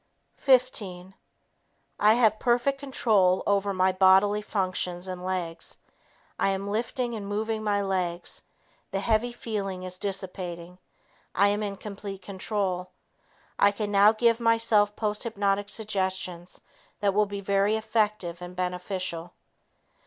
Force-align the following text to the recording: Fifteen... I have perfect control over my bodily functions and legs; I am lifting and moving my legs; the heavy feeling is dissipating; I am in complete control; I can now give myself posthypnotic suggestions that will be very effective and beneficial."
Fifteen... 0.37 1.13
I 1.99 2.15
have 2.15 2.39
perfect 2.39 2.79
control 2.79 3.43
over 3.45 3.71
my 3.71 3.91
bodily 3.91 4.41
functions 4.41 5.07
and 5.07 5.23
legs; 5.23 5.77
I 6.39 6.49
am 6.49 6.67
lifting 6.67 7.13
and 7.13 7.27
moving 7.27 7.63
my 7.63 7.83
legs; 7.83 8.41
the 8.89 8.99
heavy 8.99 9.31
feeling 9.31 9.83
is 9.83 9.99
dissipating; 9.99 10.79
I 11.35 11.49
am 11.49 11.61
in 11.61 11.75
complete 11.75 12.23
control; 12.23 12.89
I 13.59 13.69
can 13.69 13.91
now 13.91 14.11
give 14.11 14.39
myself 14.39 14.95
posthypnotic 14.95 15.69
suggestions 15.69 16.61
that 16.99 17.13
will 17.13 17.27
be 17.27 17.39
very 17.41 17.75
effective 17.75 18.41
and 18.41 18.55
beneficial." 18.55 19.33